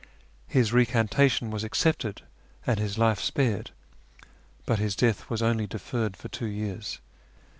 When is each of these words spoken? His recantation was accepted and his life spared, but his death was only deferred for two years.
His 0.47 0.73
recantation 0.73 1.51
was 1.51 1.63
accepted 1.63 2.23
and 2.65 2.79
his 2.79 2.97
life 2.97 3.19
spared, 3.19 3.69
but 4.65 4.79
his 4.79 4.95
death 4.95 5.29
was 5.29 5.43
only 5.43 5.67
deferred 5.67 6.17
for 6.17 6.27
two 6.27 6.47
years. 6.47 6.99